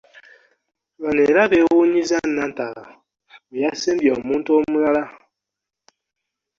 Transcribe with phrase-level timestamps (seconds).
[1.01, 2.83] Bano era beewuunyizza Nantaba
[3.49, 5.03] bwe yasembye omuntu omulala.